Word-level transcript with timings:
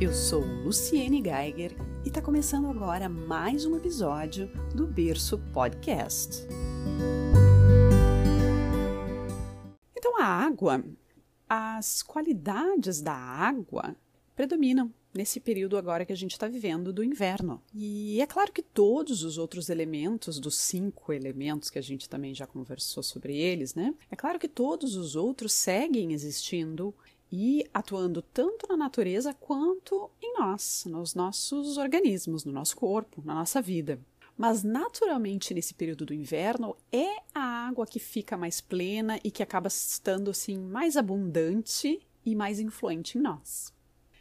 Eu 0.00 0.14
sou 0.14 0.44
Luciene 0.44 1.20
Geiger 1.20 1.74
e 2.04 2.08
está 2.08 2.22
começando 2.22 2.68
agora 2.68 3.08
mais 3.08 3.66
um 3.66 3.76
episódio 3.76 4.46
do 4.72 4.86
Berço 4.86 5.36
Podcast. 5.52 6.46
Então, 9.96 10.20
a 10.20 10.24
água, 10.24 10.84
as 11.48 12.00
qualidades 12.04 13.00
da 13.00 13.12
água 13.12 13.96
predominam 14.36 14.94
nesse 15.12 15.40
período 15.40 15.76
agora 15.76 16.06
que 16.06 16.12
a 16.12 16.16
gente 16.16 16.30
está 16.30 16.46
vivendo 16.46 16.92
do 16.92 17.02
inverno. 17.02 17.60
E 17.74 18.20
é 18.20 18.26
claro 18.26 18.52
que 18.52 18.62
todos 18.62 19.24
os 19.24 19.36
outros 19.36 19.68
elementos, 19.68 20.38
dos 20.38 20.58
cinco 20.58 21.12
elementos 21.12 21.70
que 21.70 21.78
a 21.78 21.82
gente 21.82 22.08
também 22.08 22.32
já 22.32 22.46
conversou 22.46 23.02
sobre 23.02 23.36
eles, 23.36 23.74
né? 23.74 23.92
É 24.08 24.14
claro 24.14 24.38
que 24.38 24.46
todos 24.46 24.94
os 24.94 25.16
outros 25.16 25.52
seguem 25.52 26.12
existindo 26.12 26.94
e 27.30 27.68
atuando 27.72 28.22
tanto 28.22 28.66
na 28.68 28.76
natureza 28.76 29.34
quanto 29.34 30.10
em 30.22 30.34
nós, 30.38 30.84
nos 30.86 31.14
nossos 31.14 31.76
organismos, 31.76 32.44
no 32.44 32.52
nosso 32.52 32.76
corpo, 32.76 33.22
na 33.24 33.34
nossa 33.34 33.60
vida. 33.60 34.00
Mas 34.36 34.62
naturalmente 34.62 35.52
nesse 35.52 35.74
período 35.74 36.06
do 36.06 36.14
inverno 36.14 36.76
é 36.92 37.22
a 37.34 37.66
água 37.68 37.86
que 37.86 37.98
fica 37.98 38.36
mais 38.36 38.60
plena 38.60 39.18
e 39.24 39.30
que 39.30 39.42
acaba 39.42 39.66
estando 39.66 40.30
assim 40.30 40.58
mais 40.58 40.96
abundante 40.96 42.00
e 42.24 42.36
mais 42.36 42.60
influente 42.60 43.18
em 43.18 43.20
nós. 43.20 43.74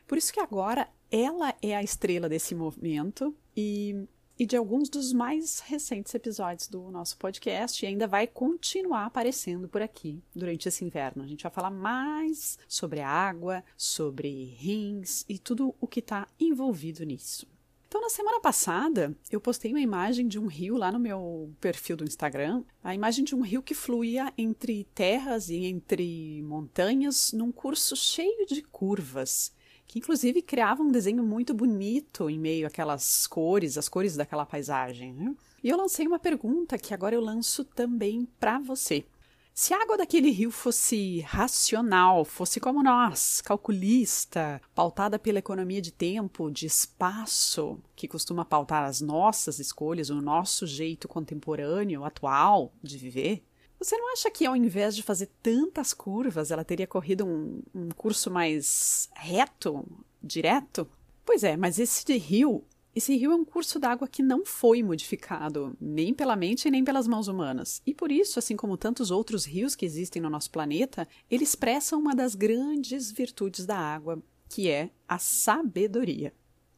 Por 0.07 0.17
isso 0.17 0.33
que 0.33 0.39
agora 0.39 0.89
ela 1.11 1.53
é 1.61 1.75
a 1.75 1.83
estrela 1.83 2.27
desse 2.27 2.55
movimento 2.55 3.35
e 3.55 4.07
e 4.39 4.45
de 4.45 4.55
alguns 4.55 4.89
dos 4.89 5.11
mais 5.11 5.59
recentes 5.59 6.13
episódios 6.13 6.67
do 6.67 6.91
nosso 6.91 7.17
podcast 7.17 7.83
e 7.83 7.87
ainda 7.87 8.07
vai 8.07 8.27
continuar 8.27 9.05
aparecendo 9.05 9.67
por 9.67 9.81
aqui 9.81 10.21
durante 10.35 10.67
esse 10.67 10.85
inverno. 10.85 11.23
A 11.23 11.27
gente 11.27 11.43
vai 11.43 11.51
falar 11.51 11.71
mais 11.71 12.57
sobre 12.67 13.01
a 13.01 13.09
água, 13.09 13.63
sobre 13.75 14.55
rins 14.57 15.25
e 15.27 15.39
tudo 15.39 15.73
o 15.81 15.87
que 15.87 15.99
está 15.99 16.27
envolvido 16.39 17.03
nisso. 17.03 17.47
Então, 17.87 18.01
na 18.01 18.09
semana 18.09 18.41
passada, 18.41 19.15
eu 19.31 19.39
postei 19.39 19.71
uma 19.71 19.79
imagem 19.79 20.27
de 20.27 20.37
um 20.37 20.45
rio 20.45 20.75
lá 20.75 20.91
no 20.91 20.99
meu 20.99 21.49
perfil 21.61 21.95
do 21.95 22.03
Instagram, 22.03 22.63
a 22.83 22.93
imagem 22.93 23.23
de 23.23 23.33
um 23.33 23.41
rio 23.41 23.63
que 23.63 23.73
fluía 23.73 24.33
entre 24.37 24.83
terras 24.93 25.49
e 25.49 25.65
entre 25.65 26.41
montanhas 26.43 27.31
num 27.31 27.49
curso 27.49 27.95
cheio 27.95 28.45
de 28.45 28.61
curvas 28.61 29.53
que 29.87 29.99
inclusive 29.99 30.41
criava 30.41 30.83
um 30.83 30.91
desenho 30.91 31.23
muito 31.23 31.53
bonito 31.53 32.29
em 32.29 32.37
meio 32.37 32.67
àquelas 32.67 33.25
cores, 33.25 33.77
as 33.77 33.87
cores 33.87 34.15
daquela 34.15 34.45
paisagem. 34.45 35.13
Né? 35.13 35.33
E 35.63 35.69
eu 35.69 35.77
lancei 35.77 36.05
uma 36.05 36.19
pergunta 36.19 36.77
que 36.77 36.93
agora 36.93 37.15
eu 37.15 37.21
lanço 37.21 37.63
também 37.63 38.27
para 38.39 38.59
você. 38.59 39.05
Se 39.53 39.73
a 39.73 39.81
água 39.81 39.97
daquele 39.97 40.29
rio 40.29 40.51
fosse 40.51 41.21
racional, 41.21 42.23
fosse 42.23 42.59
como 42.59 42.83
nós, 42.83 43.41
calculista, 43.41 44.61
pautada 44.75 45.17
pela 45.17 45.39
economia 45.39 45.81
de 45.81 45.91
tempo, 45.91 46.51
de 46.51 46.67
espaço, 46.67 47.79
que 47.95 48.07
costuma 48.07 48.45
pautar 48.45 48.83
as 48.83 49.01
nossas 49.01 49.57
escolhas, 49.57 50.11
o 50.11 50.21
nosso 50.21 50.67
jeito 50.67 51.07
contemporâneo, 51.07 52.03
atual 52.03 52.71
de 52.83 52.99
viver, 52.99 53.43
você 53.79 53.97
não 53.97 54.11
acha 54.11 54.31
que 54.31 54.45
ao 54.45 54.55
invés 54.55 54.95
de 54.95 55.03
fazer 55.03 55.29
tantas 55.41 55.93
curvas, 55.93 56.51
ela 56.51 56.63
teria 56.63 56.87
corrido 56.87 57.25
um, 57.25 57.61
um 57.73 57.89
curso 57.89 58.31
mais 58.31 59.09
reto, 59.15 59.85
direto? 60.21 60.87
Pois 61.25 61.43
é, 61.43 61.55
mas 61.55 61.77
esse 61.77 62.17
rio, 62.17 62.63
esse 62.95 63.15
rio 63.15 63.31
é 63.31 63.35
um 63.35 63.45
curso 63.45 63.79
d'água 63.79 64.07
que 64.07 64.23
não 64.23 64.43
foi 64.45 64.81
modificado, 64.81 65.77
nem 65.79 66.13
pela 66.13 66.35
mente 66.35 66.71
nem 66.71 66.83
pelas 66.83 67.07
mãos 67.07 67.27
humanas. 67.27 67.81
E 67.85 67.93
por 67.93 68.11
isso, 68.11 68.39
assim 68.39 68.55
como 68.55 68.77
tantos 68.77 69.11
outros 69.11 69.45
rios 69.45 69.75
que 69.75 69.85
existem 69.85 70.21
no 70.21 70.29
nosso 70.29 70.49
planeta, 70.49 71.07
ele 71.29 71.43
expressa 71.43 71.95
uma 71.95 72.15
das 72.15 72.33
grandes 72.33 73.11
virtudes 73.11 73.65
da 73.65 73.77
água, 73.77 74.21
que 74.49 74.69
é 74.69 74.89
a 75.07 75.19
sabedoria. 75.19 76.33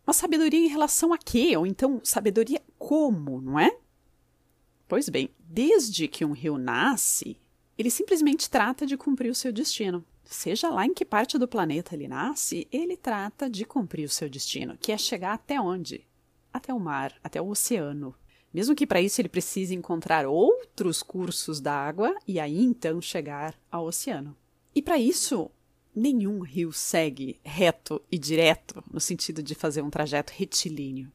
Uma 0.05 0.13
sabedoria 0.13 0.65
em 0.65 0.67
relação 0.67 1.13
a 1.13 1.17
quê? 1.17 1.55
Ou 1.55 1.65
então, 1.65 2.01
sabedoria 2.03 2.61
como, 2.77 3.39
não 3.39 3.59
é? 3.59 3.77
Pois 4.87 5.07
bem, 5.07 5.29
desde 5.49 6.07
que 6.07 6.23
um 6.23 6.31
rio 6.31 6.59
nasce, 6.59 7.35
ele 7.75 7.89
simplesmente 7.89 8.47
trata 8.47 8.85
de 8.85 8.95
cumprir 8.95 9.31
o 9.31 9.35
seu 9.35 9.51
destino. 9.51 10.05
Seja 10.23 10.69
lá 10.69 10.85
em 10.85 10.93
que 10.93 11.03
parte 11.03 11.39
do 11.39 11.47
planeta 11.47 11.95
ele 11.95 12.07
nasce, 12.07 12.67
ele 12.71 12.95
trata 12.95 13.49
de 13.49 13.65
cumprir 13.65 14.05
o 14.05 14.09
seu 14.09 14.29
destino, 14.29 14.77
que 14.79 14.91
é 14.91 14.97
chegar 14.97 15.33
até 15.33 15.59
onde? 15.59 16.05
Até 16.53 16.71
o 16.71 16.79
mar, 16.79 17.15
até 17.23 17.41
o 17.41 17.47
oceano. 17.49 18.13
Mesmo 18.53 18.75
que 18.75 18.85
para 18.85 19.01
isso 19.01 19.19
ele 19.19 19.29
precise 19.29 19.73
encontrar 19.73 20.27
outros 20.27 21.01
cursos 21.01 21.59
d'água 21.59 22.15
e 22.27 22.39
aí 22.39 22.61
então 22.61 23.01
chegar 23.01 23.59
ao 23.71 23.85
oceano. 23.85 24.37
E 24.75 24.83
para 24.83 24.99
isso, 24.99 25.49
nenhum 25.95 26.41
rio 26.41 26.71
segue 26.71 27.39
reto 27.43 27.99
e 28.11 28.19
direto 28.19 28.83
no 28.91 28.99
sentido 28.99 29.41
de 29.41 29.55
fazer 29.55 29.81
um 29.81 29.89
trajeto 29.89 30.31
retilíneo. 30.35 31.11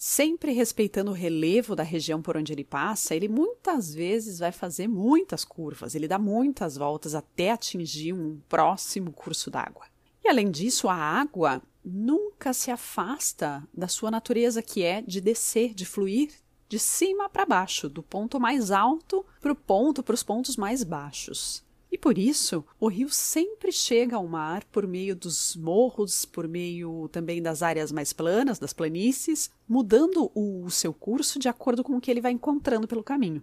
Sempre 0.00 0.52
respeitando 0.52 1.10
o 1.10 1.14
relevo 1.14 1.74
da 1.74 1.82
região 1.82 2.22
por 2.22 2.36
onde 2.36 2.52
ele 2.52 2.62
passa, 2.62 3.16
ele 3.16 3.26
muitas 3.26 3.92
vezes 3.92 4.38
vai 4.38 4.52
fazer 4.52 4.86
muitas 4.86 5.44
curvas, 5.44 5.92
ele 5.92 6.06
dá 6.06 6.20
muitas 6.20 6.76
voltas 6.76 7.16
até 7.16 7.50
atingir 7.50 8.12
um 8.12 8.38
próximo 8.48 9.10
curso 9.10 9.50
d'água. 9.50 9.86
E 10.24 10.28
além 10.28 10.52
disso, 10.52 10.88
a 10.88 10.94
água 10.94 11.60
nunca 11.84 12.52
se 12.52 12.70
afasta 12.70 13.66
da 13.74 13.88
sua 13.88 14.08
natureza, 14.08 14.62
que 14.62 14.84
é 14.84 15.02
de 15.02 15.20
descer, 15.20 15.74
de 15.74 15.84
fluir 15.84 16.30
de 16.68 16.78
cima 16.78 17.28
para 17.28 17.44
baixo, 17.44 17.88
do 17.88 18.02
ponto 18.02 18.38
mais 18.38 18.70
alto 18.70 19.26
para 19.40 19.50
o 19.50 19.56
ponto, 19.56 20.00
para 20.00 20.14
os 20.14 20.22
pontos 20.22 20.56
mais 20.56 20.84
baixos. 20.84 21.64
E 21.90 21.96
por 21.96 22.18
isso, 22.18 22.64
o 22.78 22.88
rio 22.88 23.08
sempre 23.08 23.72
chega 23.72 24.16
ao 24.16 24.28
mar 24.28 24.62
por 24.64 24.86
meio 24.86 25.16
dos 25.16 25.56
morros, 25.56 26.24
por 26.26 26.46
meio 26.46 27.08
também 27.08 27.40
das 27.40 27.62
áreas 27.62 27.90
mais 27.90 28.12
planas, 28.12 28.58
das 28.58 28.74
planícies, 28.74 29.50
mudando 29.66 30.30
o 30.34 30.68
seu 30.70 30.92
curso 30.92 31.38
de 31.38 31.48
acordo 31.48 31.82
com 31.82 31.96
o 31.96 32.00
que 32.00 32.10
ele 32.10 32.20
vai 32.20 32.32
encontrando 32.32 32.86
pelo 32.86 33.02
caminho. 33.02 33.42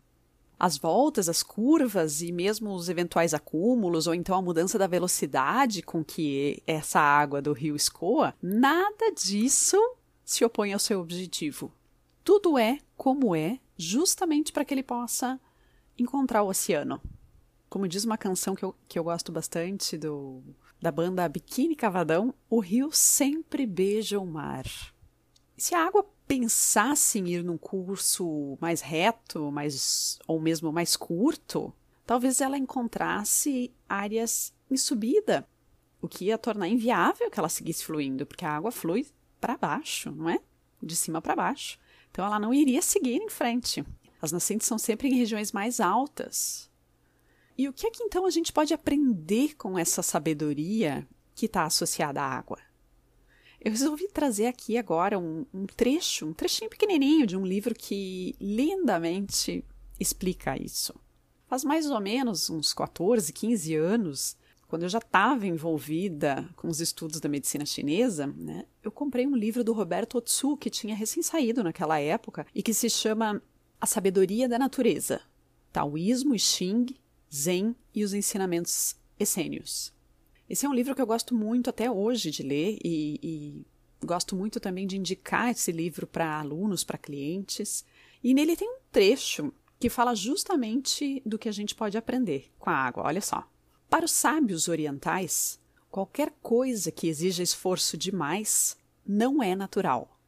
As 0.60 0.78
voltas, 0.78 1.28
as 1.28 1.44
curvas 1.44 2.22
e 2.22 2.32
mesmo 2.32 2.74
os 2.74 2.88
eventuais 2.88 3.34
acúmulos, 3.34 4.08
ou 4.08 4.14
então 4.14 4.38
a 4.38 4.42
mudança 4.42 4.78
da 4.78 4.88
velocidade 4.88 5.82
com 5.82 6.04
que 6.04 6.62
essa 6.68 7.00
água 7.00 7.42
do 7.42 7.52
rio 7.52 7.76
escoa, 7.76 8.34
nada 8.42 9.12
disso 9.12 9.78
se 10.24 10.46
opõe 10.46 10.72
ao 10.72 10.80
seu 10.80 11.02
objetivo. 11.02 11.74
Tudo 12.24 12.58
é 12.58 12.80
como 12.96 13.36
é, 13.36 13.60
justamente 13.76 14.54
para 14.54 14.64
que 14.64 14.74
ele 14.74 14.84
possa 14.84 15.40
encontrar 15.98 16.44
o 16.44 16.50
oceano. 16.50 17.02
Como 17.76 17.90
diz 17.90 18.06
uma 18.06 18.18
canção 18.18 18.56
que 18.56 18.64
eu, 18.64 18.74
que 18.88 18.98
eu 18.98 19.04
gosto 19.04 19.34
bastante 19.34 19.98
do, 19.98 20.42
da 20.82 20.90
banda 20.90 21.28
Biquíni 21.28 21.76
Cavadão, 21.76 22.34
o 22.50 22.62
rio 22.62 22.90
sempre 22.94 23.66
beija 23.66 24.18
o 24.18 24.26
mar. 24.26 24.64
Se 25.58 25.76
a 25.76 25.86
água 25.86 26.10
pensasse 26.26 27.20
em 27.20 27.28
ir 27.28 27.44
num 27.44 27.58
curso 27.58 28.58
mais 28.62 28.80
reto, 28.80 29.52
mais 29.52 30.18
ou 30.26 30.40
mesmo 30.40 30.72
mais 30.72 30.96
curto, 30.96 31.74
talvez 32.06 32.40
ela 32.40 32.58
encontrasse 32.58 33.74
áreas 33.90 34.54
em 34.72 34.78
subida, 34.78 35.46
o 36.02 36.08
que 36.08 36.28
ia 36.28 36.38
tornar 36.38 36.70
inviável 36.70 37.30
que 37.30 37.38
ela 37.38 37.50
seguisse 37.50 37.84
fluindo, 37.84 38.26
porque 38.26 38.46
a 38.46 38.56
água 38.56 38.72
flui 38.72 39.06
para 39.42 39.58
baixo, 39.58 40.14
não 40.14 40.30
é? 40.30 40.40
De 40.82 40.96
cima 40.96 41.22
para 41.22 41.36
baixo. 41.36 41.78
Então 42.10 42.26
ela 42.26 42.40
não 42.40 42.54
iria 42.54 42.82
seguir 42.82 43.22
em 43.22 43.30
frente. 43.30 43.84
As 44.22 44.32
nascentes 44.32 44.66
são 44.66 44.78
sempre 44.78 45.10
em 45.10 45.18
regiões 45.18 45.52
mais 45.52 45.82
altas. 45.82 46.74
E 47.58 47.70
o 47.70 47.74
que 47.74 47.88
é 47.88 47.92
que 47.92 48.04
então 48.04 48.26
a 48.26 48.30
gente 48.30 48.52
pode 48.52 48.74
aprender 48.74 49.56
com 49.56 49.80
essa 49.80 50.02
sabedoria 50.02 51.08
que 51.34 51.46
está 51.46 51.64
associada 51.64 52.22
à 52.22 52.26
água? 52.26 52.60
Eu 53.62 53.72
resolvi 53.72 54.08
trazer 54.10 54.48
aqui 54.48 54.78
agora 54.78 55.18
um, 55.18 55.46
um, 55.54 55.66
trecho, 55.66 56.28
um 56.28 56.34
trechinho 56.34 56.70
pequenininho 56.70 57.26
de 57.26 57.38
um 57.38 57.46
livro 57.46 57.74
que 57.74 58.36
lindamente 58.40 59.64
explica 60.00 60.62
isso. 60.62 60.94
Faz 61.48 61.64
mais 61.64 61.90
ou 61.90 62.00
menos 62.02 62.50
uns 62.50 62.74
14, 62.74 63.32
15 63.32 63.76
anos, 63.76 64.38
quando 64.68 64.84
eu 64.84 64.90
já 64.90 64.98
estava 64.98 65.48
envolvida 65.48 66.48
com 66.56 66.68
os 66.68 66.82
estudos 66.82 67.20
da 67.20 67.30
medicina 67.30 67.66
chinesa, 67.66 68.28
né, 68.28 68.66
eu 68.84 68.92
comprei 68.92 69.26
um 69.26 69.36
livro 69.36 69.64
do 69.64 69.74
Roberto 69.74 70.18
Otsu, 70.18 70.58
que 70.58 70.70
tinha 70.70 70.96
recém 70.96 71.24
saído 71.24 71.64
naquela 71.64 72.00
época, 72.00 72.46
e 72.54 72.62
que 72.62 72.74
se 72.74 72.90
chama 72.90 73.42
A 73.80 73.86
Sabedoria 73.86 74.50
da 74.50 74.60
Natureza, 74.60 75.22
Taoísmo 75.72 76.36
e 76.36 76.40
Xing 76.40 76.88
Zen 77.36 77.76
e 77.94 78.04
os 78.04 78.14
ensinamentos 78.14 78.96
essênios. 79.20 79.94
Esse 80.50 80.66
é 80.66 80.70
um 80.70 80.74
livro 80.74 80.96
que 80.96 81.02
eu 81.02 81.08
gosto 81.08 81.36
muito 81.36 81.70
até 81.70 81.90
hoje 81.92 82.32
de 82.32 82.44
ler 82.44 82.78
e, 82.84 83.20
e 83.22 83.66
gosto 84.06 84.36
muito 84.36 84.60
também 84.60 84.88
de 84.88 84.98
indicar 84.98 85.50
esse 85.50 85.72
livro 85.72 86.08
para 86.08 86.40
alunos, 86.40 86.84
para 86.84 86.98
clientes. 86.98 87.84
E 88.24 88.34
nele 88.34 88.56
tem 88.56 88.70
um 88.70 88.78
trecho 88.92 89.52
que 89.80 89.90
fala 89.90 90.16
justamente 90.16 91.22
do 91.26 91.38
que 91.38 91.50
a 91.50 91.52
gente 91.52 91.76
pode 91.76 91.98
aprender 91.98 92.52
com 92.58 92.70
a 92.70 92.74
água. 92.74 93.04
Olha 93.04 93.22
só. 93.22 93.48
Para 93.90 94.06
os 94.06 94.12
sábios 94.12 94.68
orientais, 94.68 95.60
qualquer 95.92 96.34
coisa 96.42 96.92
que 96.92 97.08
exija 97.08 97.44
esforço 97.44 97.98
demais 97.98 98.78
não 99.06 99.44
é 99.44 99.56
natural. 99.56 100.20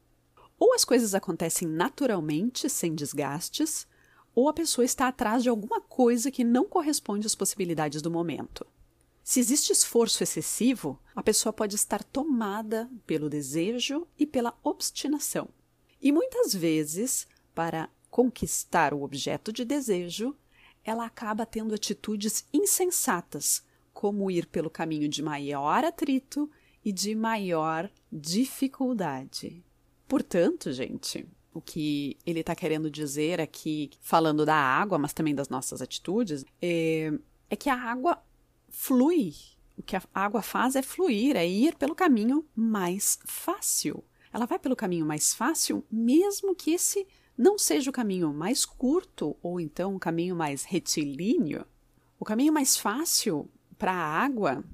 Ou 0.58 0.74
as 0.74 0.84
coisas 0.84 1.14
acontecem 1.14 1.66
naturalmente, 1.66 2.68
sem 2.68 2.94
desgastes, 2.94 3.86
ou 4.38 4.48
a 4.48 4.52
pessoa 4.52 4.84
está 4.84 5.08
atrás 5.08 5.42
de 5.42 5.48
alguma 5.48 5.80
coisa 5.80 6.30
que 6.30 6.44
não 6.44 6.64
corresponde 6.64 7.26
às 7.26 7.34
possibilidades 7.34 8.00
do 8.00 8.08
momento. 8.08 8.64
Se 9.24 9.40
existe 9.40 9.72
esforço 9.72 10.22
excessivo, 10.22 10.96
a 11.12 11.24
pessoa 11.24 11.52
pode 11.52 11.74
estar 11.74 12.04
tomada 12.04 12.88
pelo 13.04 13.28
desejo 13.28 14.06
e 14.16 14.24
pela 14.24 14.56
obstinação. 14.62 15.48
E 16.00 16.12
muitas 16.12 16.54
vezes, 16.54 17.26
para 17.52 17.90
conquistar 18.08 18.94
o 18.94 19.02
objeto 19.02 19.52
de 19.52 19.64
desejo, 19.64 20.36
ela 20.84 21.04
acaba 21.04 21.44
tendo 21.44 21.74
atitudes 21.74 22.46
insensatas, 22.52 23.64
como 23.92 24.30
ir 24.30 24.46
pelo 24.46 24.70
caminho 24.70 25.08
de 25.08 25.20
maior 25.20 25.84
atrito 25.84 26.48
e 26.84 26.92
de 26.92 27.12
maior 27.12 27.90
dificuldade. 28.12 29.64
Portanto, 30.06 30.72
gente, 30.72 31.26
o 31.58 31.60
que 31.60 32.16
ele 32.24 32.40
está 32.40 32.54
querendo 32.54 32.88
dizer 32.88 33.40
aqui, 33.40 33.90
falando 34.00 34.46
da 34.46 34.54
água, 34.54 34.96
mas 34.96 35.12
também 35.12 35.34
das 35.34 35.48
nossas 35.48 35.82
atitudes, 35.82 36.44
é, 36.62 37.12
é 37.50 37.56
que 37.56 37.68
a 37.68 37.74
água 37.74 38.22
flui. 38.68 39.34
O 39.76 39.82
que 39.82 39.96
a 39.96 40.02
água 40.14 40.40
faz 40.40 40.76
é 40.76 40.82
fluir, 40.82 41.36
é 41.36 41.46
ir 41.46 41.74
pelo 41.74 41.94
caminho 41.94 42.46
mais 42.54 43.18
fácil. 43.24 44.04
Ela 44.32 44.46
vai 44.46 44.58
pelo 44.58 44.76
caminho 44.76 45.04
mais 45.04 45.34
fácil, 45.34 45.84
mesmo 45.90 46.54
que 46.54 46.72
esse 46.72 47.06
não 47.36 47.58
seja 47.58 47.90
o 47.90 47.92
caminho 47.92 48.32
mais 48.32 48.64
curto 48.64 49.36
ou 49.42 49.60
então 49.60 49.96
o 49.96 50.00
caminho 50.00 50.36
mais 50.36 50.62
retilíneo. 50.64 51.64
O 52.20 52.24
caminho 52.24 52.52
mais 52.52 52.76
fácil 52.76 53.50
para 53.76 53.92
a 53.92 54.22
água 54.22 54.64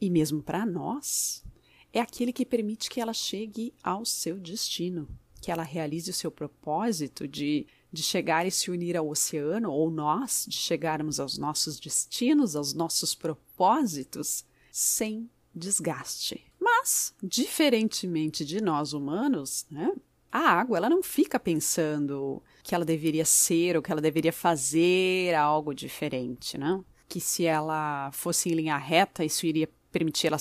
e 0.00 0.10
mesmo 0.10 0.42
para 0.42 0.66
nós 0.66 1.44
é 1.92 2.00
aquele 2.00 2.32
que 2.32 2.44
permite 2.44 2.90
que 2.90 3.00
ela 3.00 3.14
chegue 3.14 3.72
ao 3.82 4.04
seu 4.04 4.38
destino, 4.38 5.08
que 5.46 5.52
ela 5.52 5.62
realize 5.62 6.10
o 6.10 6.12
seu 6.12 6.28
propósito 6.28 7.28
de, 7.28 7.68
de 7.92 8.02
chegar 8.02 8.44
e 8.44 8.50
se 8.50 8.68
unir 8.68 8.96
ao 8.96 9.08
oceano, 9.08 9.70
ou 9.70 9.92
nós 9.92 10.44
de 10.48 10.56
chegarmos 10.56 11.20
aos 11.20 11.38
nossos 11.38 11.78
destinos, 11.78 12.56
aos 12.56 12.74
nossos 12.74 13.14
propósitos, 13.14 14.44
sem 14.72 15.30
desgaste. 15.54 16.44
Mas, 16.58 17.14
diferentemente 17.22 18.44
de 18.44 18.60
nós 18.60 18.92
humanos, 18.92 19.64
né, 19.70 19.94
a 20.32 20.40
água 20.40 20.78
ela 20.78 20.90
não 20.90 21.00
fica 21.00 21.38
pensando 21.38 22.42
que 22.64 22.74
ela 22.74 22.84
deveria 22.84 23.24
ser 23.24 23.76
ou 23.76 23.82
que 23.82 23.92
ela 23.92 24.00
deveria 24.00 24.32
fazer 24.32 25.32
algo 25.36 25.72
diferente, 25.72 26.58
não? 26.58 26.84
Que 27.08 27.20
se 27.20 27.46
ela 27.46 28.10
fosse 28.10 28.48
em 28.48 28.54
linha 28.54 28.76
reta, 28.76 29.24
isso 29.24 29.46
iria 29.46 29.70
permitir 29.92 30.26
ela 30.26 30.38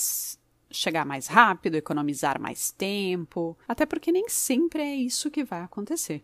chegar 0.71 1.05
mais 1.05 1.27
rápido, 1.27 1.75
economizar 1.75 2.39
mais 2.39 2.71
tempo, 2.71 3.57
até 3.67 3.85
porque 3.85 4.11
nem 4.11 4.27
sempre 4.29 4.81
é 4.81 4.95
isso 4.95 5.31
que 5.31 5.43
vai 5.43 5.61
acontecer. 5.61 6.23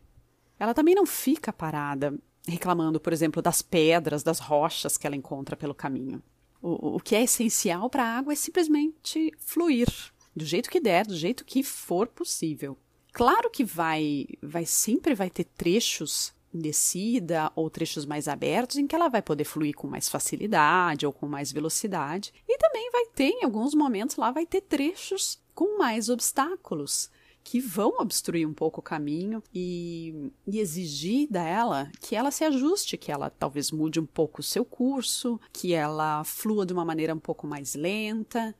Ela 0.59 0.73
também 0.73 0.95
não 0.95 1.05
fica 1.05 1.51
parada 1.51 2.17
reclamando, 2.47 2.99
por 2.99 3.13
exemplo, 3.13 3.41
das 3.41 3.61
pedras, 3.61 4.23
das 4.23 4.39
rochas 4.39 4.97
que 4.97 5.05
ela 5.05 5.15
encontra 5.15 5.55
pelo 5.55 5.75
caminho. 5.75 6.21
O, 6.61 6.95
o 6.95 6.99
que 6.99 7.15
é 7.15 7.23
essencial 7.23 7.89
para 7.89 8.03
a 8.03 8.17
água 8.17 8.33
é 8.33 8.35
simplesmente 8.35 9.31
fluir, 9.39 9.88
do 10.35 10.45
jeito 10.45 10.69
que 10.69 10.79
der, 10.79 11.05
do 11.05 11.15
jeito 11.15 11.45
que 11.45 11.63
for 11.63 12.07
possível. 12.07 12.77
Claro 13.11 13.49
que 13.49 13.63
vai, 13.63 14.25
vai 14.41 14.65
sempre 14.65 15.13
vai 15.13 15.29
ter 15.29 15.43
trechos 15.43 16.33
descida 16.53 17.51
ou 17.56 17.69
trechos 17.69 18.06
mais 18.06 18.27
abertos 18.27 18.77
em 18.77 18.88
que 18.88 18.95
ela 18.95 19.07
vai 19.07 19.21
poder 19.21 19.44
fluir 19.44 19.75
com 19.75 19.88
mais 19.88 20.09
facilidade 20.09 21.06
ou 21.06 21.13
com 21.13 21.27
mais 21.27 21.51
velocidade. 21.51 22.33
E 22.48 22.57
também 22.57 22.89
vai 22.92 23.06
ter, 23.15 23.30
em 23.30 23.44
alguns 23.44 23.74
momentos 23.74 24.15
lá, 24.15 24.31
vai 24.31 24.45
ter 24.45 24.62
trechos 24.62 25.39
com 25.53 25.77
mais 25.77 26.09
obstáculos 26.09 27.09
que 27.44 27.59
vão 27.59 28.00
obstruir 28.00 28.48
um 28.48 28.53
pouco 28.53 28.80
o 28.80 28.83
caminho 28.83 29.42
e, 29.53 30.31
e, 30.48 30.59
exigir 30.59 31.27
dela 31.27 31.92
que 32.00 32.15
ela 32.15 32.31
se 32.31 32.44
ajuste, 32.44 32.98
que 32.98 33.12
ela 33.12 33.30
talvez 33.30 33.71
mude 33.71 34.00
um 34.00 34.06
pouco 34.06 34.42
o 34.42 34.44
seu 34.44 34.63
curso, 34.63 35.39
que 35.51 35.74
ela 35.74 36.24
flua 36.24 36.65
de 36.65 36.74
uma 36.74 36.86
maneira 36.86 37.15
um 37.15 37.19
pouco 37.19 37.48
mais 37.48 37.74
lenta, 37.74 38.56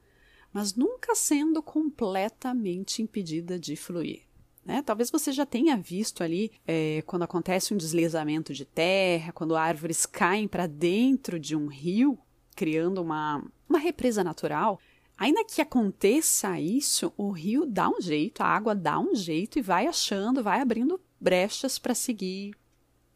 mas 0.52 0.74
nunca 0.74 1.16
sendo 1.16 1.62
completamente 1.62 3.02
impedida 3.02 3.60
de 3.60 3.76
fluir. 3.76 4.24
Né? 4.66 4.82
Talvez 4.82 5.10
você 5.10 5.32
já 5.32 5.46
tenha 5.46 5.76
visto 5.76 6.24
ali 6.24 6.52
é, 6.68 7.02
quando 7.06 7.24
acontece 7.24 7.74
um 7.74 7.78
deslizamento 7.78 8.54
de 8.54 8.66
terra, 8.66 9.32
quando 9.32 9.56
árvores 9.56 10.06
caem 10.06 10.48
para 10.48 10.68
dentro 10.68 11.40
de 11.40 11.56
um 11.56 11.68
rio, 11.68 12.18
criando 12.56 13.02
uma, 13.02 13.44
uma 13.68 13.80
represa 13.80 14.24
natural. 14.24 14.80
Ainda 15.18 15.44
que 15.44 15.62
aconteça 15.62 16.60
isso, 16.60 17.14
o 17.18 17.32
rio 17.32 17.66
dá 17.66 17.90
um 17.90 18.02
jeito, 18.02 18.42
a 18.42 18.48
água 18.48 18.74
dá 18.74 19.00
um 19.00 19.16
jeito 19.16 19.60
e 19.60 19.62
vai 19.62 19.88
achando, 19.88 20.44
vai 20.44 20.62
abrindo 20.62 21.00
brechas 21.20 21.78
para 21.78 21.94
seguir, 21.94 22.56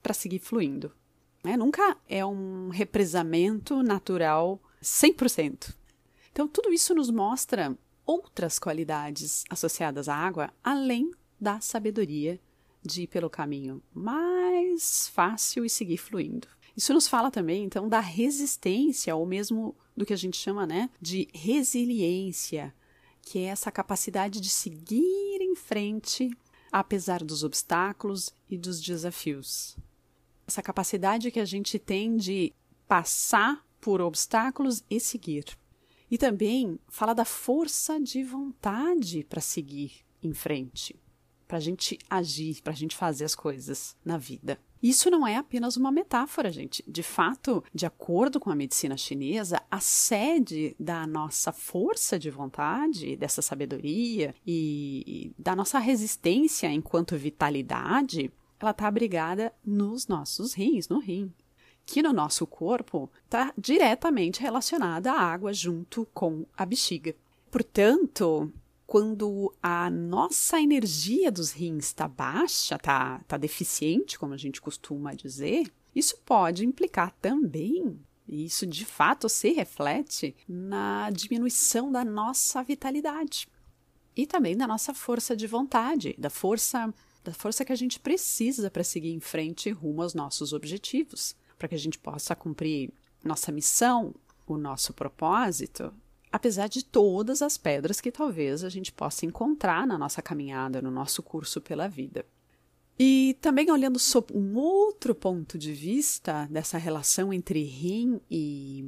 para 0.03 0.13
seguir 0.13 0.39
fluindo. 0.39 0.91
Né? 1.43 1.55
Nunca 1.55 1.97
é 2.07 2.25
um 2.25 2.69
represamento 2.69 3.81
natural 3.83 4.59
100%. 4.81 5.73
Então, 6.31 6.47
tudo 6.47 6.73
isso 6.73 6.93
nos 6.93 7.09
mostra 7.09 7.75
outras 8.05 8.59
qualidades 8.59 9.43
associadas 9.49 10.07
à 10.07 10.15
água, 10.15 10.51
além 10.63 11.11
da 11.39 11.59
sabedoria 11.59 12.39
de 12.85 13.03
ir 13.03 13.07
pelo 13.07 13.29
caminho 13.29 13.81
mais 13.93 15.07
fácil 15.07 15.65
e 15.65 15.69
seguir 15.69 15.97
fluindo. 15.97 16.47
Isso 16.75 16.93
nos 16.93 17.07
fala 17.07 17.31
também, 17.31 17.63
então, 17.63 17.87
da 17.87 17.99
resistência, 17.99 19.15
ou 19.15 19.25
mesmo 19.25 19.75
do 19.95 20.05
que 20.05 20.13
a 20.13 20.17
gente 20.17 20.37
chama 20.37 20.65
né, 20.65 20.89
de 21.01 21.27
resiliência, 21.33 22.73
que 23.21 23.39
é 23.39 23.43
essa 23.43 23.71
capacidade 23.71 24.41
de 24.41 24.49
seguir 24.49 25.41
em 25.41 25.55
frente 25.55 26.29
apesar 26.71 27.23
dos 27.23 27.43
obstáculos 27.43 28.33
e 28.49 28.57
dos 28.57 28.81
desafios. 28.81 29.77
Essa 30.45 30.61
capacidade 30.61 31.31
que 31.31 31.39
a 31.39 31.45
gente 31.45 31.79
tem 31.79 32.17
de 32.17 32.53
passar 32.87 33.65
por 33.79 34.01
obstáculos 34.01 34.83
e 34.89 34.99
seguir. 34.99 35.45
E 36.11 36.17
também 36.17 36.77
fala 36.87 37.13
da 37.13 37.25
força 37.25 37.99
de 37.99 38.23
vontade 38.23 39.23
para 39.23 39.41
seguir 39.41 40.05
em 40.21 40.33
frente 40.33 40.99
para 41.47 41.57
a 41.57 41.61
gente 41.61 41.97
agir, 42.09 42.61
para 42.61 42.73
a 42.73 42.75
gente 42.75 42.95
fazer 42.95 43.25
as 43.25 43.35
coisas 43.35 43.95
na 44.03 44.17
vida. 44.17 44.59
Isso 44.81 45.09
não 45.09 45.25
é 45.25 45.35
apenas 45.35 45.77
uma 45.77 45.91
metáfora, 45.91 46.51
gente. 46.51 46.83
De 46.87 47.01
fato, 47.01 47.63
de 47.73 47.85
acordo 47.85 48.39
com 48.39 48.51
a 48.51 48.55
medicina 48.55 48.95
chinesa, 48.95 49.61
a 49.69 49.79
sede 49.79 50.75
da 50.79 51.07
nossa 51.07 51.51
força 51.51 52.19
de 52.19 52.29
vontade, 52.29 53.15
dessa 53.15 53.41
sabedoria 53.41 54.35
e 54.45 55.33
da 55.39 55.55
nossa 55.55 55.79
resistência 55.79 56.71
enquanto 56.71 57.17
vitalidade, 57.17 58.31
ela 58.59 58.71
está 58.71 58.87
abrigada 58.87 59.51
nos 59.65 60.07
nossos 60.07 60.53
rins, 60.53 60.87
no 60.87 60.99
rim 60.99 61.33
que 61.85 62.01
no 62.01 62.11
nosso 62.11 62.47
corpo 62.47 63.09
está 63.25 63.53
diretamente 63.57 64.41
relacionada 64.41 65.11
à 65.11 65.21
água 65.21 65.53
junto 65.53 66.07
com 66.13 66.45
a 66.57 66.65
bexiga. 66.65 67.15
Portanto, 67.51 68.51
quando 68.85 69.53
a 69.61 69.89
nossa 69.89 70.61
energia 70.61 71.31
dos 71.31 71.51
rins 71.51 71.85
está 71.85 72.07
baixa, 72.07 72.75
está 72.75 73.19
tá 73.27 73.37
deficiente, 73.37 74.17
como 74.19 74.33
a 74.33 74.37
gente 74.37 74.61
costuma 74.61 75.13
dizer, 75.13 75.71
isso 75.95 76.17
pode 76.25 76.65
implicar 76.65 77.11
também, 77.21 77.99
e 78.27 78.45
isso 78.45 78.65
de 78.65 78.85
fato 78.85 79.27
se 79.27 79.53
reflete 79.53 80.35
na 80.47 81.09
diminuição 81.09 81.91
da 81.91 82.03
nossa 82.03 82.63
vitalidade 82.63 83.47
e 84.15 84.25
também 84.25 84.55
da 84.55 84.67
nossa 84.67 84.93
força 84.93 85.35
de 85.35 85.47
vontade, 85.47 86.15
da 86.17 86.29
força 86.29 86.93
da 87.23 87.33
força 87.33 87.65
que 87.65 87.71
a 87.71 87.75
gente 87.75 87.99
precisa 87.99 88.69
para 88.69 88.83
seguir 88.83 89.11
em 89.11 89.19
frente 89.19 89.71
rumo 89.71 90.03
aos 90.03 90.13
nossos 90.13 90.53
objetivos, 90.53 91.35
para 91.57 91.67
que 91.67 91.73
a 91.73 91.79
gente 91.79 91.97
possa 91.97 92.35
cumprir 92.35 92.93
nossa 93.23 93.51
missão, 93.51 94.13
o 94.45 94.57
nosso 94.57 94.93
propósito 94.93 95.91
apesar 96.35 96.67
de 96.67 96.83
todas 96.83 97.41
as 97.41 97.57
pedras 97.57 98.01
que 98.01 98.11
talvez 98.11 98.61
a 98.61 98.67
gente 98.67 98.91
possa 98.91 99.25
encontrar 99.25 99.87
na 99.87 99.97
nossa 99.97 100.21
caminhada, 100.21 100.81
no 100.81 100.91
nosso 100.91 101.23
curso 101.23 101.61
pela 101.61 101.87
vida. 101.87 102.25
E 102.99 103.37
também 103.39 103.71
olhando 103.71 103.97
sob 103.97 104.33
um 104.33 104.57
outro 104.57 105.15
ponto 105.15 105.57
de 105.57 105.71
vista 105.71 106.45
dessa 106.51 106.77
relação 106.77 107.31
entre 107.31 107.63
rim 107.63 108.19
e 108.29 108.83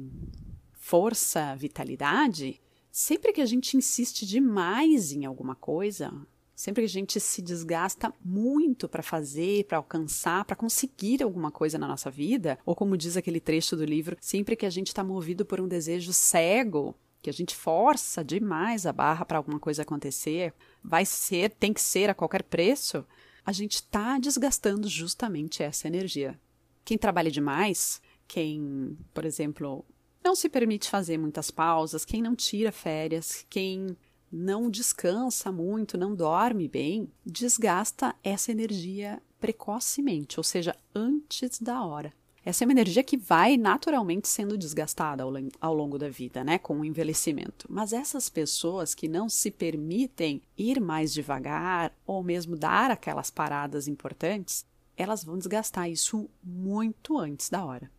força, 0.74 1.56
vitalidade, 1.56 2.60
sempre 2.92 3.32
que 3.32 3.40
a 3.40 3.46
gente 3.46 3.78
insiste 3.78 4.26
demais 4.26 5.10
em 5.10 5.24
alguma 5.24 5.54
coisa, 5.54 6.12
sempre 6.54 6.82
que 6.82 6.90
a 6.90 6.94
gente 7.00 7.18
se 7.18 7.40
desgasta 7.40 8.12
muito 8.22 8.86
para 8.90 9.02
fazer, 9.02 9.64
para 9.64 9.78
alcançar, 9.78 10.44
para 10.44 10.54
conseguir 10.54 11.22
alguma 11.22 11.50
coisa 11.50 11.78
na 11.78 11.88
nossa 11.88 12.10
vida, 12.10 12.58
ou 12.66 12.76
como 12.76 12.94
diz 12.94 13.16
aquele 13.16 13.40
trecho 13.40 13.74
do 13.74 13.86
livro, 13.86 14.18
sempre 14.20 14.54
que 14.54 14.66
a 14.66 14.70
gente 14.70 14.88
está 14.88 15.02
movido 15.02 15.46
por 15.46 15.62
um 15.62 15.66
desejo 15.66 16.12
cego 16.12 16.94
que 17.28 17.30
a 17.30 17.32
gente 17.32 17.54
força 17.54 18.24
demais 18.24 18.86
a 18.86 18.92
barra 18.92 19.24
para 19.24 19.36
alguma 19.36 19.60
coisa 19.60 19.82
acontecer, 19.82 20.54
vai 20.82 21.04
ser, 21.04 21.50
tem 21.50 21.72
que 21.74 21.80
ser 21.80 22.08
a 22.08 22.14
qualquer 22.14 22.42
preço, 22.42 23.04
a 23.44 23.52
gente 23.52 23.74
está 23.74 24.18
desgastando 24.18 24.88
justamente 24.88 25.62
essa 25.62 25.86
energia. 25.86 26.38
Quem 26.84 26.96
trabalha 26.96 27.30
demais, 27.30 28.00
quem, 28.26 28.96
por 29.12 29.26
exemplo, 29.26 29.84
não 30.24 30.34
se 30.34 30.48
permite 30.48 30.88
fazer 30.88 31.18
muitas 31.18 31.50
pausas, 31.50 32.04
quem 32.04 32.22
não 32.22 32.34
tira 32.34 32.72
férias, 32.72 33.44
quem 33.50 33.94
não 34.32 34.70
descansa 34.70 35.52
muito, 35.52 35.98
não 35.98 36.14
dorme 36.14 36.66
bem, 36.66 37.10
desgasta 37.24 38.14
essa 38.24 38.50
energia 38.50 39.22
precocemente, 39.38 40.40
ou 40.40 40.44
seja, 40.44 40.74
antes 40.94 41.60
da 41.60 41.84
hora. 41.84 42.12
Essa 42.48 42.64
é 42.64 42.66
uma 42.66 42.72
energia 42.72 43.04
que 43.04 43.18
vai 43.18 43.58
naturalmente 43.58 44.26
sendo 44.26 44.56
desgastada 44.56 45.22
ao, 45.22 45.30
ao 45.60 45.74
longo 45.74 45.98
da 45.98 46.08
vida, 46.08 46.42
né, 46.42 46.56
com 46.56 46.80
o 46.80 46.84
envelhecimento. 46.86 47.66
Mas 47.68 47.92
essas 47.92 48.30
pessoas 48.30 48.94
que 48.94 49.06
não 49.06 49.28
se 49.28 49.50
permitem 49.50 50.40
ir 50.56 50.80
mais 50.80 51.12
devagar 51.12 51.94
ou 52.06 52.22
mesmo 52.22 52.56
dar 52.56 52.90
aquelas 52.90 53.30
paradas 53.30 53.86
importantes, 53.86 54.64
elas 54.96 55.22
vão 55.22 55.36
desgastar 55.36 55.90
isso 55.90 56.26
muito 56.42 57.18
antes 57.18 57.50
da 57.50 57.62
hora. 57.62 57.90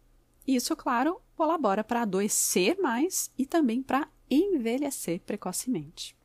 Isso, 0.48 0.76
claro, 0.76 1.22
colabora 1.36 1.84
para 1.84 2.02
adoecer 2.02 2.76
mais 2.82 3.30
e 3.38 3.46
também 3.46 3.84
para 3.84 4.08
envelhecer 4.32 5.20
precocemente. 5.20 6.18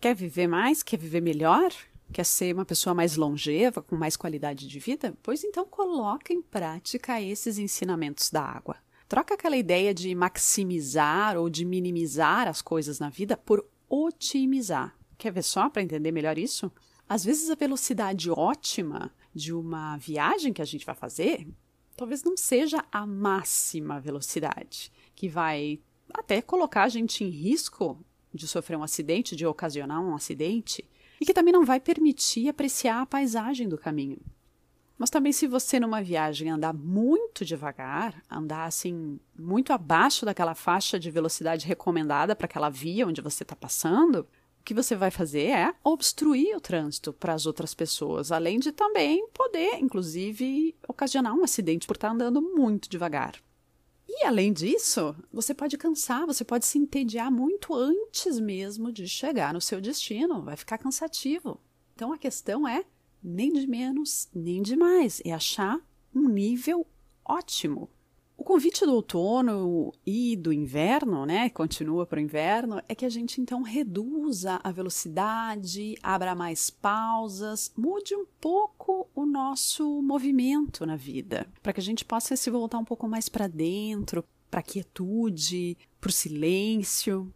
Quer 0.00 0.16
viver 0.16 0.48
mais? 0.48 0.82
Quer 0.82 0.96
viver 0.96 1.20
melhor? 1.20 1.70
Quer 2.12 2.24
ser 2.24 2.54
uma 2.54 2.64
pessoa 2.64 2.94
mais 2.94 3.16
longeva, 3.16 3.82
com 3.82 3.96
mais 3.96 4.16
qualidade 4.16 4.66
de 4.66 4.78
vida? 4.78 5.14
Pois 5.22 5.44
então 5.44 5.66
coloca 5.66 6.32
em 6.32 6.40
prática 6.40 7.20
esses 7.20 7.58
ensinamentos 7.58 8.30
da 8.30 8.42
água. 8.42 8.76
Troca 9.08 9.34
aquela 9.34 9.56
ideia 9.56 9.94
de 9.94 10.14
maximizar 10.14 11.36
ou 11.36 11.48
de 11.48 11.64
minimizar 11.64 12.48
as 12.48 12.62
coisas 12.62 12.98
na 12.98 13.08
vida 13.08 13.36
por 13.36 13.64
otimizar. 13.88 14.96
Quer 15.18 15.32
ver 15.32 15.42
só 15.42 15.68
para 15.68 15.82
entender 15.82 16.10
melhor 16.10 16.38
isso? 16.38 16.72
Às 17.08 17.24
vezes 17.24 17.50
a 17.50 17.54
velocidade 17.54 18.30
ótima 18.30 19.12
de 19.34 19.52
uma 19.52 19.96
viagem 19.96 20.52
que 20.52 20.62
a 20.62 20.64
gente 20.64 20.84
vai 20.84 20.94
fazer 20.94 21.46
talvez 21.96 22.22
não 22.22 22.36
seja 22.36 22.84
a 22.92 23.06
máxima 23.06 23.98
velocidade, 23.98 24.92
que 25.14 25.28
vai 25.28 25.80
até 26.12 26.42
colocar 26.42 26.84
a 26.84 26.88
gente 26.88 27.24
em 27.24 27.30
risco 27.30 27.98
de 28.32 28.46
sofrer 28.46 28.76
um 28.76 28.82
acidente, 28.82 29.34
de 29.34 29.46
ocasionar 29.46 30.00
um 30.02 30.14
acidente, 30.14 30.84
e 31.20 31.24
que 31.24 31.34
também 31.34 31.52
não 31.52 31.64
vai 31.64 31.80
permitir 31.80 32.48
apreciar 32.48 33.02
a 33.02 33.06
paisagem 33.06 33.68
do 33.68 33.78
caminho. 33.78 34.18
Mas 34.98 35.10
também 35.10 35.32
se 35.32 35.46
você 35.46 35.78
numa 35.78 36.02
viagem 36.02 36.50
andar 36.50 36.72
muito 36.72 37.44
devagar, 37.44 38.22
andar 38.30 38.64
assim 38.64 39.20
muito 39.38 39.72
abaixo 39.72 40.24
daquela 40.24 40.54
faixa 40.54 40.98
de 40.98 41.10
velocidade 41.10 41.66
recomendada 41.66 42.34
para 42.34 42.46
aquela 42.46 42.70
via 42.70 43.06
onde 43.06 43.20
você 43.20 43.42
está 43.42 43.54
passando, 43.54 44.20
o 44.60 44.64
que 44.64 44.72
você 44.72 44.96
vai 44.96 45.10
fazer 45.10 45.48
é 45.48 45.74
obstruir 45.84 46.56
o 46.56 46.60
trânsito 46.60 47.12
para 47.12 47.34
as 47.34 47.44
outras 47.44 47.74
pessoas, 47.74 48.32
além 48.32 48.58
de 48.58 48.72
também 48.72 49.28
poder, 49.28 49.78
inclusive, 49.80 50.74
ocasionar 50.88 51.34
um 51.34 51.44
acidente 51.44 51.86
por 51.86 51.96
estar 51.96 52.08
tá 52.08 52.14
andando 52.14 52.40
muito 52.40 52.88
devagar. 52.88 53.34
E 54.18 54.24
além 54.24 54.50
disso, 54.50 55.14
você 55.30 55.52
pode 55.52 55.76
cansar, 55.76 56.26
você 56.26 56.42
pode 56.42 56.64
se 56.64 56.78
entediar 56.78 57.30
muito 57.30 57.74
antes 57.74 58.40
mesmo 58.40 58.90
de 58.90 59.06
chegar 59.06 59.52
no 59.52 59.60
seu 59.60 59.78
destino, 59.78 60.42
vai 60.42 60.56
ficar 60.56 60.78
cansativo. 60.78 61.60
Então 61.94 62.14
a 62.14 62.18
questão 62.18 62.66
é 62.66 62.82
nem 63.22 63.52
de 63.52 63.66
menos, 63.66 64.28
nem 64.34 64.62
de 64.62 64.74
mais, 64.74 65.20
é 65.22 65.32
achar 65.32 65.78
um 66.14 66.28
nível 66.30 66.86
ótimo. 67.22 67.90
O 68.38 68.44
convite 68.44 68.84
do 68.84 68.94
outono 68.94 69.92
e 70.04 70.36
do 70.36 70.52
inverno, 70.52 71.24
né, 71.24 71.48
continua 71.48 72.04
para 72.04 72.18
o 72.18 72.22
inverno, 72.22 72.82
é 72.86 72.94
que 72.94 73.06
a 73.06 73.08
gente 73.08 73.40
então 73.40 73.62
reduza 73.62 74.60
a 74.62 74.70
velocidade, 74.70 75.96
abra 76.02 76.34
mais 76.34 76.68
pausas, 76.68 77.72
mude 77.74 78.14
um 78.14 78.26
pouco 78.38 79.08
o 79.14 79.24
nosso 79.24 80.02
movimento 80.02 80.84
na 80.84 80.96
vida, 80.96 81.46
para 81.62 81.72
que 81.72 81.80
a 81.80 81.82
gente 81.82 82.04
possa 82.04 82.36
se 82.36 82.50
voltar 82.50 82.78
um 82.78 82.84
pouco 82.84 83.08
mais 83.08 83.26
para 83.26 83.46
dentro, 83.46 84.22
para 84.50 84.60
a 84.60 84.62
quietude, 84.62 85.76
para 85.98 86.10
o 86.10 86.12
silêncio. 86.12 87.32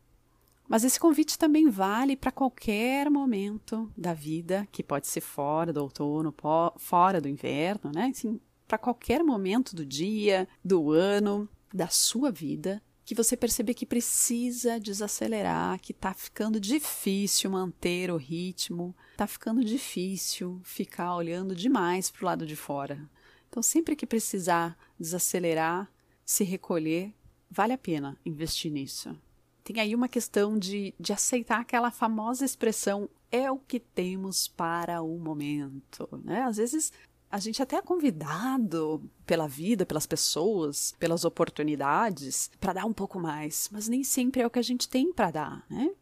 Mas 0.69 0.85
esse 0.85 1.01
convite 1.01 1.39
também 1.39 1.69
vale 1.69 2.15
para 2.15 2.31
qualquer 2.31 3.11
momento 3.11 3.91
da 3.97 4.13
vida, 4.13 4.69
que 4.71 4.85
pode 4.85 5.09
ser 5.09 5.23
fora 5.23 5.73
do 5.73 5.83
outono, 5.83 6.33
fora 6.77 7.21
do 7.21 7.29
inverno, 7.29 7.91
né? 7.93 8.13
Assim, 8.15 8.39
para 8.71 8.79
qualquer 8.79 9.25
momento 9.25 9.75
do 9.75 9.85
dia, 9.85 10.49
do 10.65 10.93
ano, 10.93 11.49
da 11.75 11.89
sua 11.89 12.31
vida, 12.31 12.81
que 13.05 13.17
você 13.17 13.37
perceber 13.37 13.75
que 13.75 13.85
precisa 13.85 14.79
desacelerar, 14.79 15.81
que 15.81 15.91
está 15.91 16.15
ficando 16.15 16.61
difícil 16.61 17.51
manter 17.51 18.13
o 18.13 18.17
ritmo, 18.17 18.95
está 19.11 19.27
ficando 19.27 19.65
difícil 19.65 20.61
ficar 20.63 21.17
olhando 21.17 21.53
demais 21.53 22.13
para 22.13 22.23
o 22.23 22.27
lado 22.27 22.47
de 22.47 22.55
fora. 22.55 23.11
Então, 23.49 23.61
sempre 23.61 23.97
que 23.97 24.07
precisar 24.07 24.79
desacelerar, 24.97 25.91
se 26.25 26.45
recolher, 26.45 27.13
vale 27.51 27.73
a 27.73 27.79
pena 27.79 28.17
investir 28.25 28.71
nisso. 28.71 29.19
Tem 29.65 29.81
aí 29.81 29.97
uma 29.97 30.09
questão 30.09 30.57
de, 30.57 30.95
de 30.99 31.13
aceitar 31.13 31.59
aquela 31.59 31.91
famosa 31.91 32.45
expressão 32.45 33.11
é 33.33 33.51
o 33.51 33.59
que 33.59 33.79
temos 33.79 34.49
para 34.49 35.03
o 35.03 35.19
momento. 35.19 36.09
Né? 36.25 36.43
Às 36.43 36.57
vezes 36.57 36.93
a 37.31 37.39
gente 37.39 37.63
até 37.63 37.77
é 37.77 37.83
convidado 37.83 39.09
pela 39.25 39.47
vida, 39.47 39.87
pelas 39.87 40.07
pessoas, 40.07 40.95
pelas 40.99 41.25
oportunidades 41.25 42.51
para 42.59 42.73
dar 42.73 42.85
um 42.85 42.93
pouco 42.93 43.21
mais, 43.21 43.69
mas 43.71 43.89
nem 43.89 44.03
sempre 44.03 44.43
é 44.43 44.47
o 44.47 44.51
que 44.51 44.59
a 44.59 44.63
gente 44.63 44.89
tem 44.89 45.13
para 45.13 45.31
dar, 45.31 45.67
né? 45.71 45.93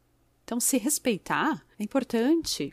Então, 0.42 0.58
se 0.58 0.78
respeitar 0.78 1.62
é 1.78 1.85
importante, 1.85 2.73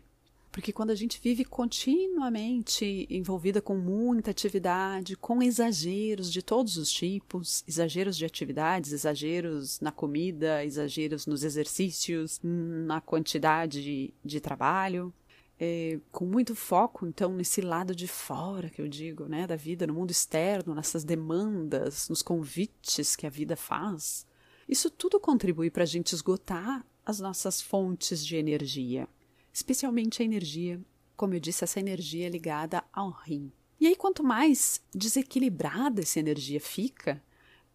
porque 0.49 0.71
quando 0.71 0.91
a 0.91 0.95
gente 0.95 1.19
vive 1.21 1.43
continuamente 1.43 3.05
envolvida 3.09 3.61
com 3.61 3.75
muita 3.75 4.31
atividade, 4.31 5.17
com 5.17 5.43
exageros 5.43 6.31
de 6.31 6.41
todos 6.41 6.77
os 6.77 6.89
tipos, 6.89 7.61
exageros 7.67 8.15
de 8.15 8.23
atividades, 8.23 8.93
exageros 8.93 9.81
na 9.81 9.91
comida, 9.91 10.63
exageros 10.63 11.25
nos 11.25 11.43
exercícios, 11.43 12.39
na 12.41 13.01
quantidade 13.01 13.83
de, 13.83 14.13
de 14.23 14.39
trabalho, 14.39 15.13
é, 15.59 15.99
com 16.11 16.25
muito 16.25 16.53
foco, 16.55 17.05
então, 17.07 17.33
nesse 17.33 17.61
lado 17.61 17.95
de 17.95 18.07
fora, 18.07 18.69
que 18.69 18.81
eu 18.81 18.87
digo, 18.87 19.25
né, 19.25 19.47
da 19.47 19.55
vida, 19.55 19.87
no 19.87 19.93
mundo 19.93 20.11
externo, 20.11 20.75
nessas 20.75 21.03
demandas, 21.03 22.09
nos 22.09 22.21
convites 22.21 23.15
que 23.15 23.25
a 23.25 23.29
vida 23.29 23.55
faz, 23.55 24.25
isso 24.67 24.89
tudo 24.89 25.19
contribui 25.19 25.69
para 25.69 25.83
a 25.83 25.87
gente 25.87 26.13
esgotar 26.13 26.85
as 27.05 27.19
nossas 27.19 27.61
fontes 27.61 28.25
de 28.25 28.35
energia, 28.35 29.07
especialmente 29.53 30.21
a 30.21 30.25
energia, 30.25 30.81
como 31.15 31.33
eu 31.33 31.39
disse, 31.39 31.63
essa 31.63 31.79
energia 31.79 32.27
ligada 32.27 32.83
ao 32.91 33.11
rim. 33.11 33.51
E 33.79 33.87
aí, 33.87 33.95
quanto 33.95 34.23
mais 34.23 34.81
desequilibrada 34.93 36.01
essa 36.01 36.19
energia 36.19 36.59
fica, 36.59 37.21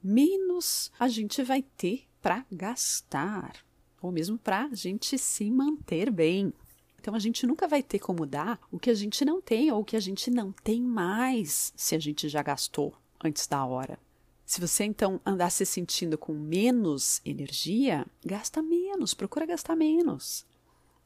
menos 0.02 0.90
a 0.98 1.08
gente 1.08 1.42
vai 1.42 1.62
ter 1.62 2.06
para 2.20 2.44
gastar, 2.50 3.64
ou 4.02 4.10
mesmo 4.10 4.38
para 4.38 4.64
a 4.64 4.74
gente 4.74 5.16
se 5.16 5.50
manter 5.50 6.10
bem. 6.10 6.52
Então 7.00 7.14
a 7.14 7.18
gente 7.18 7.46
nunca 7.46 7.66
vai 7.66 7.82
ter 7.82 7.98
como 7.98 8.26
dar 8.26 8.60
o 8.70 8.78
que 8.78 8.90
a 8.90 8.94
gente 8.94 9.24
não 9.24 9.40
tem 9.40 9.72
ou 9.72 9.80
o 9.80 9.84
que 9.84 9.96
a 9.96 10.00
gente 10.00 10.30
não 10.30 10.52
tem 10.52 10.82
mais 10.82 11.72
se 11.74 11.94
a 11.94 11.98
gente 11.98 12.28
já 12.28 12.42
gastou 12.42 12.94
antes 13.24 13.46
da 13.46 13.64
hora. 13.64 13.98
Se 14.44 14.60
você 14.60 14.84
então 14.84 15.18
andar 15.24 15.48
se 15.48 15.64
sentindo 15.64 16.18
com 16.18 16.34
menos 16.34 17.22
energia, 17.24 18.06
gasta 18.22 18.60
menos, 18.60 19.14
procura 19.14 19.46
gastar 19.46 19.74
menos. 19.76 20.44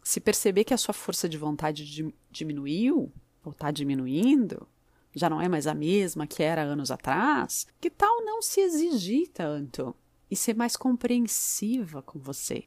Se 0.02 0.18
perceber 0.18 0.64
que 0.64 0.74
a 0.74 0.78
sua 0.78 0.92
força 0.92 1.28
de 1.28 1.38
vontade 1.38 2.12
diminuiu 2.28 3.12
ou 3.44 3.52
está 3.52 3.70
diminuindo, 3.70 4.66
já 5.14 5.30
não 5.30 5.40
é 5.40 5.48
mais 5.48 5.68
a 5.68 5.74
mesma 5.74 6.26
que 6.26 6.42
era 6.42 6.62
anos 6.62 6.90
atrás, 6.90 7.68
que 7.80 7.88
tal 7.88 8.24
não 8.24 8.42
se 8.42 8.60
exigir 8.60 9.28
tanto 9.28 9.94
e 10.28 10.34
ser 10.34 10.56
mais 10.56 10.76
compreensiva 10.76 12.02
com 12.02 12.18
você? 12.18 12.64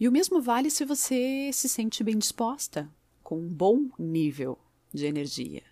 E 0.00 0.08
o 0.08 0.12
mesmo 0.12 0.40
vale 0.40 0.70
se 0.70 0.82
você 0.82 1.50
se 1.52 1.68
sente 1.68 2.02
bem 2.02 2.16
disposta, 2.16 2.90
com 3.22 3.38
um 3.38 3.48
bom 3.48 3.90
nível 3.98 4.58
de 4.90 5.04
energia. 5.04 5.62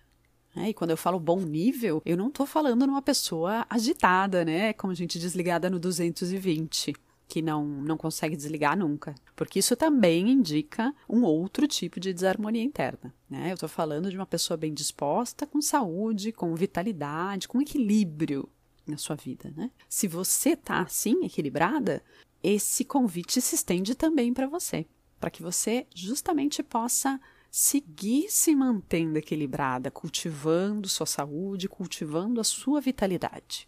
É, 0.55 0.69
e 0.69 0.73
quando 0.73 0.91
eu 0.91 0.97
falo 0.97 1.19
bom 1.19 1.39
nível, 1.39 1.99
eu 2.05 2.15
não 2.15 2.27
estou 2.27 2.45
falando 2.45 2.85
numa 2.85 3.01
pessoa 3.01 3.65
agitada, 3.67 4.45
né? 4.45 4.71
Como 4.73 4.91
a 4.91 4.95
gente 4.95 5.17
desligada 5.17 5.67
no 5.67 5.79
220, 5.79 6.93
que 7.27 7.41
não, 7.41 7.65
não 7.65 7.97
consegue 7.97 8.35
desligar 8.35 8.77
nunca. 8.77 9.15
Porque 9.35 9.59
isso 9.59 9.75
também 9.75 10.29
indica 10.29 10.93
um 11.09 11.23
outro 11.23 11.67
tipo 11.67 11.99
de 11.99 12.13
desarmonia 12.13 12.63
interna. 12.63 13.13
Né? 13.29 13.49
Eu 13.49 13.55
estou 13.55 13.69
falando 13.69 14.11
de 14.11 14.15
uma 14.15 14.25
pessoa 14.27 14.57
bem 14.57 14.73
disposta, 14.73 15.47
com 15.47 15.61
saúde, 15.61 16.31
com 16.31 16.53
vitalidade, 16.55 17.47
com 17.47 17.61
equilíbrio 17.61 18.47
na 18.85 18.97
sua 18.97 19.15
vida. 19.15 19.53
Né? 19.55 19.71
Se 19.87 20.07
você 20.07 20.51
está 20.51 20.81
assim, 20.81 21.23
equilibrada, 21.23 22.03
esse 22.43 22.83
convite 22.85 23.41
se 23.41 23.55
estende 23.55 23.95
também 23.95 24.33
para 24.33 24.47
você, 24.47 24.85
para 25.19 25.29
que 25.29 25.41
você 25.41 25.85
justamente 25.93 26.63
possa 26.63 27.19
seguir 27.51 28.29
se 28.29 28.55
mantendo 28.55 29.17
equilibrada, 29.17 29.89
cultivando 29.89 30.87
sua 30.87 31.05
saúde, 31.05 31.67
cultivando 31.67 32.39
a 32.39 32.43
sua 32.43 32.79
vitalidade. 32.79 33.67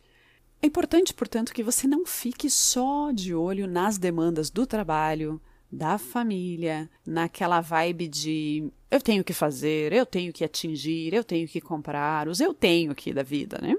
É 0.61 0.67
importante, 0.67 1.13
portanto, 1.13 1.53
que 1.53 1.63
você 1.63 1.87
não 1.87 2.05
fique 2.05 2.49
só 2.49 3.11
de 3.11 3.33
olho 3.33 3.67
nas 3.67 3.97
demandas 3.97 4.51
do 4.51 4.67
trabalho, 4.67 5.41
da 5.71 5.97
família, 5.97 6.89
naquela 7.05 7.61
vibe 7.61 8.07
de 8.07 8.71
eu 8.89 9.01
tenho 9.01 9.23
que 9.23 9.33
fazer, 9.33 9.91
eu 9.91 10.05
tenho 10.05 10.31
que 10.31 10.43
atingir, 10.43 11.13
eu 11.13 11.23
tenho 11.23 11.47
que 11.47 11.61
comprar, 11.61 12.27
os 12.27 12.39
eu 12.39 12.53
tenho 12.53 12.91
aqui 12.91 13.13
da 13.13 13.23
vida, 13.23 13.57
né? 13.61 13.75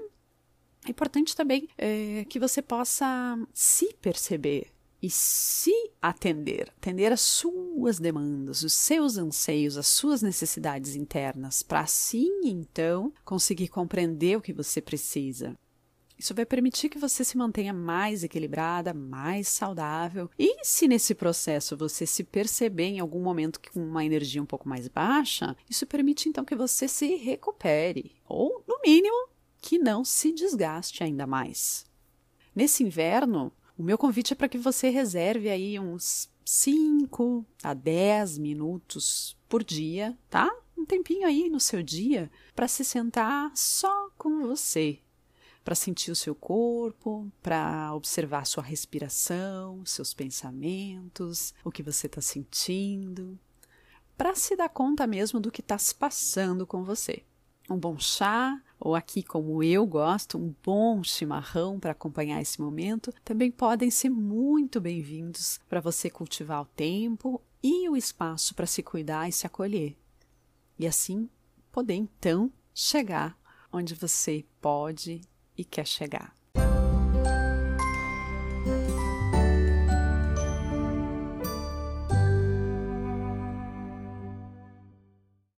É 0.85 0.89
importante 0.89 1.35
também 1.35 1.69
é, 1.77 2.25
que 2.27 2.39
você 2.39 2.61
possa 2.61 3.39
se 3.53 3.93
perceber 4.01 4.72
e 5.03 5.09
se 5.09 5.91
atender, 6.01 6.71
atender 6.77 7.11
às 7.11 7.19
suas 7.19 7.99
demandas, 7.99 8.63
os 8.63 8.71
seus 8.71 9.17
anseios, 9.17 9.75
as 9.75 9.87
suas 9.87 10.21
necessidades 10.21 10.95
internas, 10.95 11.61
para 11.61 11.81
assim 11.81 12.31
então 12.45 13.11
conseguir 13.25 13.67
compreender 13.67 14.37
o 14.37 14.41
que 14.41 14.53
você 14.53 14.79
precisa. 14.79 15.57
Isso 16.17 16.33
vai 16.33 16.45
permitir 16.45 16.87
que 16.87 16.97
você 16.97 17.25
se 17.25 17.37
mantenha 17.37 17.73
mais 17.73 18.23
equilibrada, 18.23 18.93
mais 18.93 19.49
saudável. 19.49 20.29
E 20.39 20.63
se 20.63 20.87
nesse 20.87 21.13
processo 21.13 21.75
você 21.75 22.05
se 22.05 22.23
perceber 22.23 22.85
em 22.85 22.99
algum 23.01 23.21
momento 23.21 23.59
com 23.59 23.83
uma 23.83 24.05
energia 24.05 24.41
um 24.41 24.45
pouco 24.45 24.69
mais 24.69 24.87
baixa, 24.87 25.53
isso 25.69 25.85
permite 25.85 26.29
então 26.29 26.45
que 26.45 26.55
você 26.55 26.87
se 26.87 27.15
recupere, 27.15 28.15
ou 28.25 28.63
no 28.65 28.79
mínimo, 28.85 29.27
que 29.59 29.77
não 29.77 30.05
se 30.05 30.31
desgaste 30.31 31.03
ainda 31.03 31.27
mais. 31.27 31.85
Nesse 32.55 32.83
inverno, 32.83 33.51
o 33.77 33.83
meu 33.83 33.97
convite 33.97 34.33
é 34.33 34.35
para 34.35 34.49
que 34.49 34.57
você 34.57 34.89
reserve 34.89 35.49
aí 35.49 35.79
uns 35.79 36.29
5 36.45 37.45
a 37.63 37.73
10 37.73 38.37
minutos 38.37 39.37
por 39.49 39.63
dia, 39.63 40.17
tá? 40.29 40.53
Um 40.77 40.85
tempinho 40.85 41.25
aí 41.25 41.49
no 41.49 41.59
seu 41.59 41.81
dia 41.81 42.29
para 42.55 42.67
se 42.67 42.83
sentar 42.83 43.51
só 43.55 44.09
com 44.17 44.41
você, 44.41 44.99
para 45.63 45.75
sentir 45.75 46.11
o 46.11 46.15
seu 46.15 46.35
corpo, 46.35 47.31
para 47.41 47.93
observar 47.95 48.45
sua 48.45 48.63
respiração, 48.63 49.83
seus 49.85 50.13
pensamentos, 50.13 51.53
o 51.63 51.71
que 51.71 51.81
você 51.81 52.07
está 52.07 52.21
sentindo, 52.21 53.39
para 54.17 54.35
se 54.35 54.55
dar 54.55 54.69
conta 54.69 55.07
mesmo 55.07 55.39
do 55.39 55.51
que 55.51 55.61
está 55.61 55.77
se 55.77 55.95
passando 55.95 56.67
com 56.67 56.83
você. 56.83 57.23
Um 57.69 57.77
bom 57.77 57.97
chá, 57.97 58.61
ou 58.85 58.95
aqui, 58.95 59.23
como 59.23 59.63
eu 59.63 59.87
gosto, 59.87 60.37
um 60.37 60.53
bom 60.61 61.01
chimarrão 61.01 61.79
para 61.79 61.93
acompanhar 61.93 62.41
esse 62.41 62.59
momento, 62.61 63.13
também 63.23 63.49
podem 63.49 63.89
ser 63.89 64.09
muito 64.09 64.81
bem-vindos 64.81 65.57
para 65.69 65.79
você 65.79 66.09
cultivar 66.09 66.61
o 66.61 66.65
tempo 66.65 67.41
e 67.63 67.87
o 67.87 67.95
espaço 67.95 68.53
para 68.53 68.65
se 68.65 68.83
cuidar 68.83 69.29
e 69.29 69.31
se 69.31 69.47
acolher. 69.47 69.95
E 70.77 70.85
assim 70.85 71.29
poder 71.71 71.93
então 71.93 72.51
chegar 72.73 73.39
onde 73.71 73.95
você 73.95 74.43
pode 74.59 75.21
e 75.57 75.63
quer 75.63 75.87
chegar. 75.87 76.35